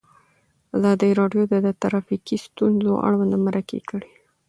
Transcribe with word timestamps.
ازادي 0.77 1.09
راډیو 1.19 1.43
د 1.65 1.69
ټرافیکي 1.81 2.37
ستونزې 2.45 2.91
اړوند 3.07 3.33
مرکې 3.45 3.79
کړي. 3.89 4.11